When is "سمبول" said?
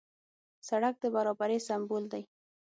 1.67-2.03